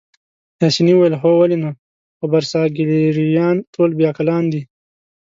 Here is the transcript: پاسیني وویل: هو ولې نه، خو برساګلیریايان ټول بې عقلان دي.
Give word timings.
پاسیني 0.57 0.93
وویل: 0.95 1.13
هو 1.21 1.31
ولې 1.37 1.57
نه، 1.63 1.71
خو 2.17 2.25
برساګلیریايان 2.31 3.57
ټول 3.73 3.89
بې 3.97 4.05
عقلان 4.11 4.43
دي. 4.53 4.61